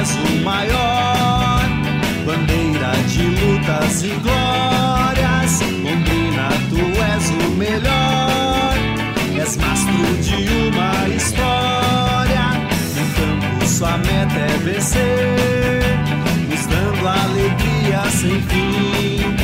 és 0.00 0.16
o 0.16 0.44
maior. 0.44 1.60
Bandeira 2.24 2.92
de 3.08 3.22
lutas 3.22 4.02
e 4.02 4.12
glórias, 4.24 5.60
Combina 5.82 6.48
tu 6.70 6.80
és 7.14 7.30
o 7.30 7.50
melhor. 7.56 8.74
És 9.38 9.56
mastro 9.56 10.16
de 10.22 10.38
uma 10.68 11.08
história. 11.08 12.46
No 12.96 13.04
campo, 13.16 13.66
sua 13.66 13.98
meta 13.98 14.38
é 14.38 14.58
vencer, 14.64 15.82
nos 16.48 16.66
dando 16.66 17.08
alegria 17.08 18.02
sem 18.10 18.40
fim. 18.42 19.36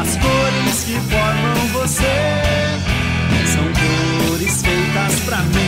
As 0.00 0.16
cores 0.16 0.84
que 0.84 1.00
formam 1.10 1.66
você 1.72 2.16
são 3.52 3.66
cores 4.28 4.62
feitas 4.62 5.20
pra 5.20 5.38
mim. 5.38 5.65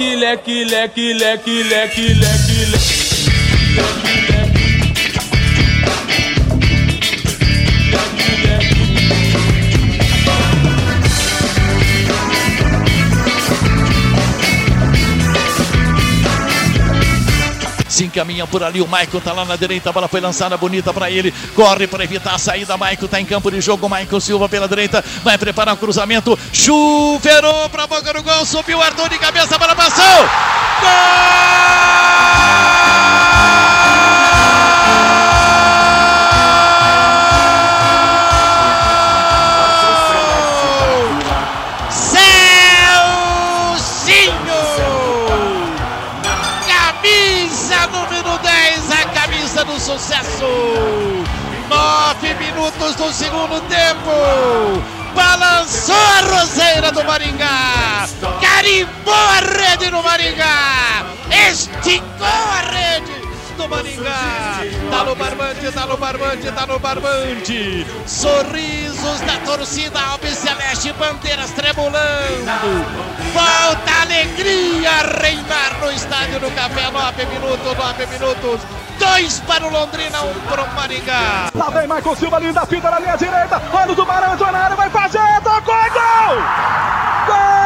lucky 0.00 0.16
lucky 0.16 0.64
lucky 0.64 1.12
lucky 1.12 1.64
lucky 1.64 2.14
lucky 2.14 2.14
lucky 2.14 2.64
lecky, 2.64 4.22
lecky. 4.28 4.39
Se 18.00 18.06
encaminha 18.06 18.46
por 18.46 18.62
ali, 18.62 18.80
o 18.80 18.88
Maicon 18.88 19.20
tá 19.20 19.30
lá 19.30 19.44
na 19.44 19.56
direita, 19.56 19.90
a 19.90 19.92
bola 19.92 20.08
foi 20.08 20.22
lançada 20.22 20.56
bonita 20.56 20.90
para 20.90 21.10
ele, 21.10 21.34
corre 21.54 21.86
para 21.86 22.02
evitar 22.02 22.34
a 22.34 22.38
saída, 22.38 22.74
Maicon 22.74 23.06
tá 23.06 23.20
em 23.20 23.26
campo 23.26 23.50
de 23.50 23.60
jogo, 23.60 23.90
Maicon 23.90 24.18
Silva 24.18 24.48
pela 24.48 24.66
direita, 24.66 25.04
vai 25.22 25.36
preparar 25.36 25.74
o 25.74 25.76
cruzamento, 25.76 26.38
chuveirou 26.50 27.68
pra 27.68 27.86
boca 27.86 28.10
do 28.14 28.22
gol, 28.22 28.46
subiu 28.46 28.78
o 28.78 28.80
Arthur 28.80 29.10
de 29.10 29.18
cabeça, 29.18 29.54
a 29.54 29.58
bola 29.58 29.76
passou! 29.76 30.00
Celcinho! 30.80 32.69
Sucesso. 49.80 50.46
Nove 51.68 52.34
minutos 52.34 52.94
do 52.96 53.10
segundo 53.12 53.60
tempo. 53.62 54.10
Balançou 55.14 55.96
a 55.96 56.38
roseira 56.38 56.92
do 56.92 57.02
Maringá. 57.04 58.06
Carimbou 58.40 59.14
a 59.14 59.40
rede 59.40 59.90
do 59.90 60.02
Maringá. 60.02 61.06
Esticou 61.48 62.26
a 62.26 62.60
rede 62.70 63.12
do 63.56 63.68
Maringá. 63.68 64.60
Tá 64.90 65.04
no 65.04 65.16
barbante, 65.16 65.72
tá 65.72 65.86
no 65.86 65.96
barbante, 65.96 66.52
tá 66.52 66.66
no 66.66 66.78
barbante. 66.78 67.86
Sorrisos 68.06 69.20
da 69.20 69.38
torcida 69.46 70.00
Alves 70.00 70.36
Celeste, 70.36 70.92
bandeiras 70.92 71.50
tremulando. 71.52 72.04
Volta 73.32 73.90
a 73.90 74.02
alegria 74.02 75.02
reinar 75.20 75.78
no 75.80 75.90
estádio 75.90 76.38
do 76.40 76.50
Café. 76.54 76.90
Nove 76.90 77.24
minutos, 77.26 77.76
nove 77.76 78.06
minutos. 78.06 78.60
Dois 79.00 79.40
para 79.40 79.66
o 79.66 79.70
Londrina, 79.70 80.20
um 80.20 80.34
para 80.40 80.62
o 80.62 80.74
Maringá. 80.74 81.48
Lá 81.54 81.70
vem 81.70 81.88
Michael 81.88 82.16
Silva, 82.16 82.38
linda 82.38 82.66
fita 82.66 82.90
na 82.90 83.00
minha 83.00 83.16
direita. 83.16 83.60
Olha 83.72 83.92
o 83.92 83.96
Tubarão, 83.96 84.34
entrou 84.34 84.52
na 84.52 84.58
área, 84.58 84.76
vai 84.76 84.90
fazer, 84.90 85.40
tocou, 85.42 85.74
gol! 85.74 86.36
Gol 87.26 87.60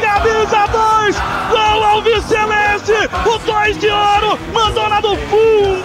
camisa 0.00 0.66
2, 0.66 1.16
gol 1.50 1.84
Alves 1.84 2.24
Celeste, 2.24 2.92
o 3.24 3.38
2 3.38 3.78
de 3.78 3.88
ouro, 3.88 4.38
mandou 4.52 4.88
lá 4.88 5.00
do 5.00 5.16
fundo 5.16 5.75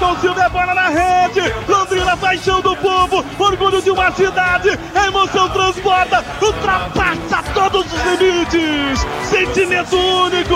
Michael 0.00 0.16
Silva 0.20 0.42
é 0.44 0.48
bola 0.48 0.74
na 0.74 0.88
rede. 0.88 1.42
Londrina, 1.68 2.16
paixão 2.16 2.62
do 2.62 2.74
povo, 2.76 3.22
orgulho 3.38 3.82
de 3.82 3.90
uma 3.90 4.10
cidade, 4.12 4.70
a 4.94 5.06
emoção 5.06 5.46
transporta, 5.50 6.24
ultrapassa 6.40 7.42
todos 7.52 7.84
os 7.84 8.18
limites. 8.18 9.06
Sentimento 9.28 9.94
único, 9.96 10.54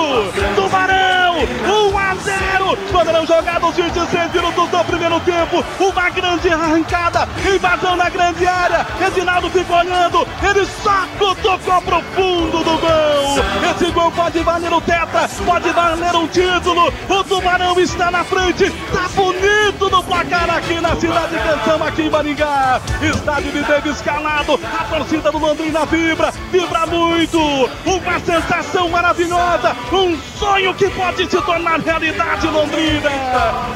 Tubarão, 0.56 1.13
1 1.44 1.98
a 1.98 2.14
0. 2.14 2.76
Poderão 2.90 3.26
jogar 3.26 3.60
nos 3.60 3.76
26 3.76 4.32
minutos 4.32 4.68
do 4.68 4.84
primeiro 4.84 5.20
tempo. 5.20 5.64
Uma 5.78 6.10
grande 6.10 6.48
arrancada, 6.48 7.28
invasão 7.54 7.96
na 7.96 8.08
grande 8.08 8.46
área. 8.46 8.86
Edinaldo 9.06 9.50
ficou 9.50 9.76
olhando, 9.76 10.26
ele 10.42 10.66
só 10.82 11.06
tocou 11.18 11.82
pro 11.82 12.02
fundo 12.14 12.58
do 12.58 12.78
gol. 12.78 13.70
Esse 13.70 13.90
gol 13.92 14.10
pode 14.12 14.38
valer 14.40 14.72
o 14.72 14.80
tetra, 14.80 15.28
pode 15.44 15.70
valer 15.70 16.14
um 16.14 16.26
título. 16.26 16.92
O 17.08 17.24
Tubarão 17.24 17.78
está 17.80 18.10
na 18.10 18.24
frente, 18.24 18.70
tá 18.92 19.08
bonito 19.14 19.90
no 19.90 20.02
placar 20.02 20.50
aqui 20.50 20.80
na 20.80 20.96
cidade 20.96 21.34
Canção, 21.38 21.86
aqui 21.86 22.02
em 22.02 22.10
Maringá. 22.10 22.80
Estádio 23.02 23.52
de 23.52 23.64
teve 23.64 23.90
escalado, 23.90 24.60
a 24.62 24.84
torcida 24.84 25.30
do 25.30 25.38
Londrina 25.38 25.84
vibra, 25.86 26.32
vibra 26.50 26.86
muito. 26.86 27.38
Uma 27.84 28.20
sensação 28.20 28.88
maravilhosa, 28.88 29.76
um 29.92 30.18
sonho 30.38 30.74
que 30.74 30.88
pode 30.90 31.28
se 31.30 31.40
tornar 31.42 31.80
realidade, 31.80 32.46
Londrina. 32.46 33.10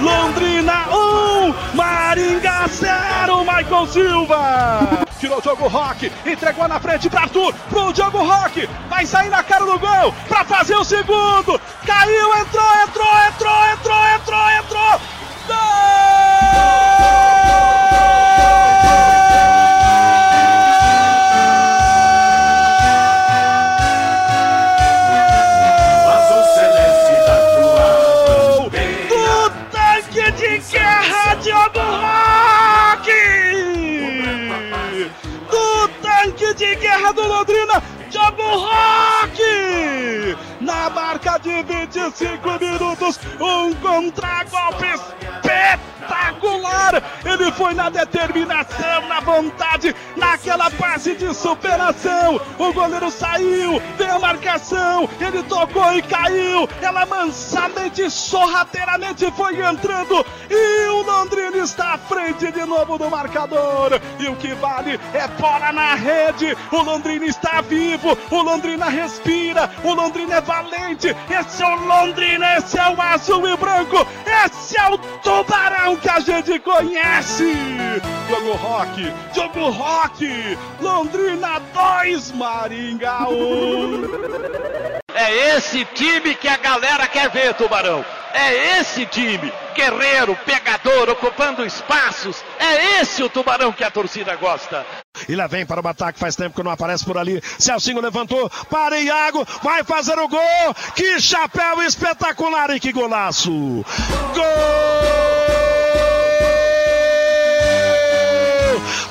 Londrina 0.00 0.88
1, 0.90 0.94
um, 0.94 1.54
Maringá 1.74 2.66
0, 2.68 3.40
Michael 3.40 3.86
Silva. 3.86 5.06
Tirou 5.18 5.38
o 5.38 5.42
jogo 5.42 5.66
Rock, 5.66 6.12
entregou 6.24 6.68
na 6.68 6.78
frente 6.78 7.10
para 7.10 7.22
Arthur, 7.22 7.52
pro 7.68 7.92
Diogo 7.92 8.18
Rock, 8.18 8.68
vai 8.88 9.04
sair 9.04 9.28
na 9.28 9.42
cara 9.42 9.64
do 9.64 9.78
gol 9.78 10.14
para 10.28 10.44
fazer 10.44 10.76
o 10.76 10.84
segundo. 10.84 11.60
Caiu, 11.84 12.36
entrou, 12.36 12.74
entrou, 12.86 13.18
entrou, 13.28 13.66
entrou, 13.72 14.06
entrou, 14.14 14.50
entrou. 14.50 15.17
De 30.58 30.72
guerra, 30.72 31.34
Diogo 31.36 31.80
Rock! 31.80 33.10
Do 35.50 35.88
tanque 36.02 36.54
de 36.54 36.76
guerra 36.76 37.12
do 37.12 37.22
Londrina, 37.22 37.82
Diogo 38.10 38.42
Rock! 38.42 40.36
Na 40.60 40.90
marca 40.90 41.38
de 41.38 41.62
25 41.62 42.58
minutos, 42.60 43.20
um 43.40 43.72
contragolpe 43.74 45.27
Ele 47.24 47.52
foi 47.52 47.74
na 47.74 47.90
determinação, 47.90 49.06
na 49.08 49.20
vontade, 49.20 49.94
naquela 50.16 50.70
passe 50.70 51.14
de 51.14 51.34
superação. 51.34 52.40
O 52.58 52.72
goleiro 52.72 53.10
saiu, 53.10 53.80
veio 53.96 54.14
a 54.14 54.18
marcação, 54.18 55.08
ele 55.20 55.42
tocou 55.42 55.92
e 55.92 56.02
caiu. 56.02 56.68
Ela 56.80 57.06
mansamente, 57.06 58.10
sorrateiramente 58.10 59.30
foi 59.32 59.60
entrando. 59.60 60.24
E 60.50 60.88
o 60.88 61.02
Londrina 61.02 61.58
está 61.58 61.94
à 61.94 61.98
frente 61.98 62.50
de 62.50 62.64
novo 62.64 62.98
do 62.98 63.10
marcador. 63.10 64.00
E 64.18 64.26
o 64.28 64.36
que 64.36 64.54
vale 64.54 64.98
é 65.12 65.28
bola 65.40 65.72
na 65.72 65.94
rede. 65.94 66.56
O 66.72 66.82
Londrina 66.82 67.26
está 67.26 67.60
vivo, 67.60 68.16
o 68.30 68.42
Londrina 68.42 68.88
respira, 68.88 69.70
o 69.84 69.92
Londrina 69.92 70.36
é 70.36 70.40
valente. 70.40 71.14
Esse 71.28 71.62
é 71.62 71.66
o 71.66 71.86
Londrina, 71.86 72.56
esse 72.56 72.78
é 72.78 72.88
o 72.88 73.00
azul 73.00 73.48
e 73.48 73.56
branco, 73.56 74.06
esse 74.48 74.78
é 74.80 74.88
o 74.88 74.98
tubarão 74.98 75.96
que 75.96 76.08
a 76.08 76.20
gente 76.20 76.58
conhece. 76.60 77.54
Diogo 78.26 78.52
Rock, 78.54 79.12
Diogo 79.32 79.70
Rock, 79.70 80.58
Londrina 80.80 81.58
2, 81.58 82.32
Maringá 82.32 83.28
1. 83.28 84.98
É 85.14 85.56
esse 85.56 85.84
time 85.86 86.34
que 86.34 86.48
a 86.48 86.56
galera 86.56 87.06
quer 87.06 87.28
ver, 87.30 87.54
Tubarão. 87.54 88.04
É 88.32 88.78
esse 88.78 89.06
time, 89.06 89.52
guerreiro, 89.74 90.36
pegador, 90.44 91.10
ocupando 91.10 91.64
espaços. 91.64 92.44
É 92.58 93.00
esse 93.00 93.22
o 93.22 93.28
Tubarão 93.28 93.72
que 93.72 93.82
a 93.82 93.90
torcida 93.90 94.36
gosta. 94.36 94.86
E 95.28 95.36
lá 95.36 95.46
vem 95.46 95.66
para 95.66 95.84
o 95.84 95.86
ataque, 95.86 96.18
faz 96.18 96.34
tempo 96.34 96.56
que 96.56 96.62
não 96.62 96.70
aparece 96.70 97.04
por 97.04 97.18
ali. 97.18 97.42
Celcinho 97.58 98.00
levantou, 98.00 98.50
para 98.70 98.98
Iago, 98.98 99.46
vai 99.62 99.84
fazer 99.84 100.18
o 100.18 100.26
gol. 100.26 100.74
Que 100.94 101.20
chapéu 101.20 101.82
espetacular 101.82 102.70
e 102.70 102.80
que 102.80 102.92
golaço! 102.92 103.50
Gol 103.50 103.84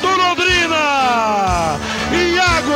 do 0.01 0.07
Londrina! 0.17 1.79
Iago, 2.11 2.73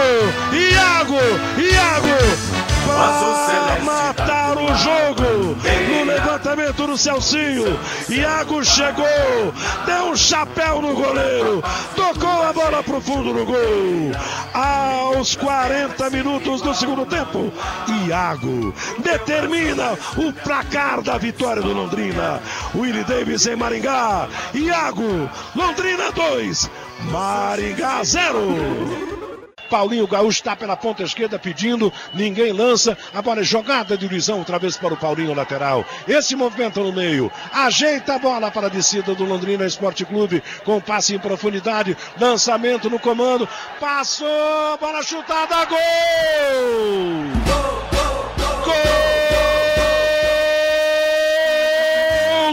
Iago, 0.53 1.19
Iago! 1.57 2.61
Para 2.85 3.79
matar 3.83 4.25
tá 4.25 4.30
o 4.57 4.75
jogo 4.75 5.57
no 5.89 6.03
levantamento 6.05 6.87
do 6.87 6.97
Celcinho. 6.97 7.79
Iago 8.09 8.63
chegou, 8.63 9.53
deu 9.85 10.05
um 10.11 10.15
chapéu 10.15 10.81
no 10.81 10.93
goleiro, 10.93 11.63
tocou 11.95 12.43
a 12.43 12.53
bola 12.53 12.83
pro 12.83 13.01
fundo 13.01 13.33
do 13.33 13.45
gol. 13.45 14.11
Aos 14.53 15.35
40 15.35 16.09
minutos 16.09 16.61
do 16.61 16.73
segundo 16.73 17.05
tempo, 17.05 17.51
Iago 18.07 18.73
determina 18.99 19.97
o 20.17 20.33
placar 20.33 21.01
da 21.01 21.17
vitória 21.17 21.61
do 21.61 21.73
Londrina. 21.73 22.41
Willie 22.75 23.03
Davis 23.03 23.45
em 23.45 23.55
Maringá. 23.55 24.27
Iago, 24.53 25.29
Londrina 25.55 26.11
2, 26.11 26.69
Maringá 27.11 28.03
0. 28.03 29.10
Paulinho 29.71 30.05
Gaúcho 30.05 30.39
está 30.39 30.53
pela 30.53 30.75
ponta 30.75 31.01
esquerda 31.01 31.39
pedindo, 31.39 31.93
ninguém 32.13 32.51
lança. 32.51 32.97
A 33.13 33.21
bola 33.21 33.39
é 33.39 33.43
jogada 33.43 33.97
de 33.97 34.05
Luizão 34.05 34.39
outra 34.39 34.59
vez 34.59 34.75
para 34.75 34.93
o 34.93 34.97
Paulinho 34.97 35.33
lateral. 35.33 35.85
Esse 36.05 36.35
movimento 36.35 36.81
no 36.81 36.91
meio. 36.91 37.31
Ajeita 37.53 38.15
a 38.15 38.19
bola 38.19 38.51
para 38.51 38.67
a 38.67 38.69
descida 38.69 39.15
do 39.15 39.23
Londrina 39.23 39.65
Esporte 39.65 40.03
Clube 40.03 40.43
com 40.65 40.81
passe 40.81 41.15
em 41.15 41.19
profundidade. 41.19 41.95
Lançamento 42.19 42.89
no 42.89 42.99
comando. 42.99 43.47
Passou, 43.79 44.77
bola 44.77 45.01
chutada, 45.01 45.63
gol! 45.63 45.77
Gol 48.65 48.75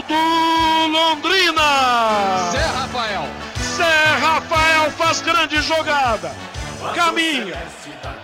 do 0.07 0.87
Londrina! 0.89 2.51
Zé 2.53 2.65
Rafael. 2.65 3.27
Zé 3.75 4.15
Rafael 4.21 4.89
faz 4.91 5.19
grande 5.19 5.61
jogada 5.61 6.31
caminha 6.95 7.61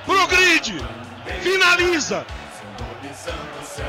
pro 0.05 0.27
grid, 0.27 0.81
finaliza 1.41 2.25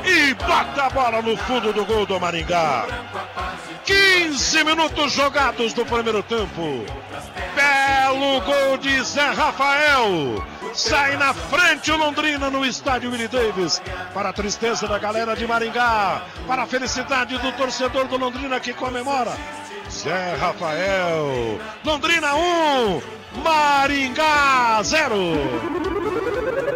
e 0.03 0.33
bota 0.33 0.85
a 0.85 0.89
bola 0.89 1.21
no 1.21 1.37
fundo 1.37 1.73
do 1.73 1.85
gol 1.85 2.05
do 2.05 2.19
Maringá. 2.19 2.85
15 3.85 4.63
minutos 4.63 5.13
jogados 5.13 5.73
do 5.73 5.85
primeiro 5.85 6.21
tempo. 6.23 6.85
Belo 7.55 8.41
gol 8.41 8.77
de 8.77 9.01
Zé 9.03 9.31
Rafael. 9.31 10.43
Sai 10.73 11.17
na 11.17 11.33
frente 11.33 11.91
o 11.91 11.97
Londrina 11.97 12.49
no 12.49 12.65
estádio 12.65 13.09
Willie 13.09 13.27
Davis. 13.27 13.81
Para 14.13 14.29
a 14.29 14.33
tristeza 14.33 14.87
da 14.87 14.99
galera 14.99 15.35
de 15.35 15.47
Maringá. 15.47 16.21
Para 16.45 16.63
a 16.63 16.67
felicidade 16.67 17.37
do 17.37 17.51
torcedor 17.53 18.07
do 18.07 18.17
Londrina 18.17 18.59
que 18.59 18.73
comemora. 18.73 19.35
Zé 19.89 20.35
Rafael. 20.35 21.59
Londrina 21.83 22.35
1, 22.35 23.01
Maringá 23.35 24.81
0. 24.83 26.66